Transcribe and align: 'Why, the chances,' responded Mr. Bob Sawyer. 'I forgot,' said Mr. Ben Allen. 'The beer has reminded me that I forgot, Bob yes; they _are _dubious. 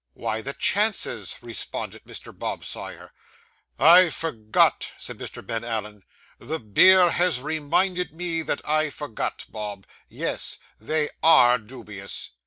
'Why, 0.15 0.41
the 0.41 0.53
chances,' 0.53 1.35
responded 1.43 2.05
Mr. 2.05 2.35
Bob 2.35 2.65
Sawyer. 2.65 3.13
'I 3.77 4.09
forgot,' 4.09 4.89
said 4.97 5.19
Mr. 5.19 5.45
Ben 5.45 5.63
Allen. 5.63 6.01
'The 6.39 6.57
beer 6.57 7.11
has 7.11 7.39
reminded 7.39 8.11
me 8.11 8.41
that 8.41 8.67
I 8.67 8.89
forgot, 8.89 9.45
Bob 9.47 9.85
yes; 10.09 10.57
they 10.79 11.09
_are 11.21 11.63
_dubious. 11.67 12.29